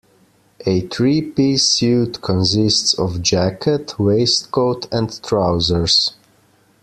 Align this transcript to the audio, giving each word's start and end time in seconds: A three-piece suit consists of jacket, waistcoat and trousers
A 0.65 0.81
three-piece 0.87 1.63
suit 1.69 2.23
consists 2.23 2.95
of 2.95 3.21
jacket, 3.21 3.99
waistcoat 3.99 4.91
and 4.91 5.21
trousers 5.21 6.15